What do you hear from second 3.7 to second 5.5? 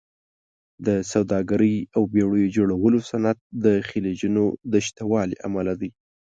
خلیجونو د شتوالي